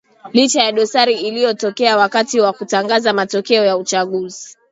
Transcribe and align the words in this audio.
licha 0.33 0.63
ya 0.63 0.71
dosari 0.71 1.21
iliyotokea 1.21 1.97
wakati 1.97 2.39
wa 2.39 2.53
kutangaza 2.53 3.13
matokeo 3.13 3.65
ya 3.65 3.77
uchaguzi 3.77 4.57